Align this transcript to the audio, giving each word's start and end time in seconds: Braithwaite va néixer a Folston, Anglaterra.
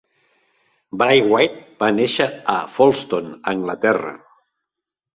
Braithwaite 1.01 1.61
va 1.85 1.91
néixer 1.99 2.29
a 2.57 2.59
Folston, 2.81 3.31
Anglaterra. 3.57 4.19